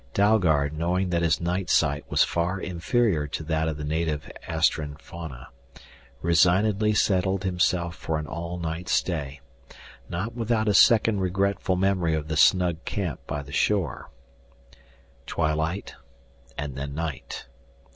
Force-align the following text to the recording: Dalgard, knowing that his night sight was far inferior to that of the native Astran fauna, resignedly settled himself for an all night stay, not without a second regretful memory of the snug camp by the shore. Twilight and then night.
Dalgard, 0.15 0.73
knowing 0.73 1.11
that 1.11 1.21
his 1.21 1.39
night 1.39 1.69
sight 1.69 2.09
was 2.09 2.23
far 2.23 2.59
inferior 2.59 3.27
to 3.27 3.43
that 3.43 3.67
of 3.67 3.77
the 3.77 3.83
native 3.83 4.31
Astran 4.47 4.95
fauna, 4.99 5.49
resignedly 6.23 6.95
settled 6.95 7.43
himself 7.43 7.97
for 7.97 8.17
an 8.17 8.25
all 8.25 8.57
night 8.57 8.89
stay, 8.89 9.41
not 10.09 10.33
without 10.33 10.67
a 10.67 10.73
second 10.73 11.19
regretful 11.19 11.75
memory 11.75 12.15
of 12.15 12.29
the 12.29 12.35
snug 12.35 12.83
camp 12.83 13.19
by 13.27 13.43
the 13.43 13.51
shore. 13.51 14.09
Twilight 15.27 15.93
and 16.57 16.75
then 16.75 16.95
night. 16.95 17.45